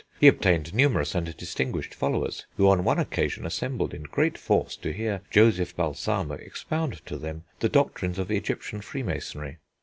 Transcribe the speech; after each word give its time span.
He 0.19 0.27
obtained 0.27 0.73
numerous 0.73 1.13
and 1.13 1.37
distinguished 1.37 1.93
followers, 1.93 2.47
who 2.57 2.67
on 2.67 2.83
one 2.83 2.97
occasion 2.97 3.45
assembled 3.45 3.93
in 3.93 4.01
great 4.01 4.35
force 4.35 4.75
to 4.77 4.91
hear 4.91 5.21
Joseph 5.29 5.75
Balsamo 5.75 6.33
expound 6.37 7.05
to 7.05 7.19
them 7.19 7.43
the 7.59 7.69
doctrines 7.69 8.17
of 8.17 8.31
Egyptian 8.31 8.81
freemasonry. 8.81 9.59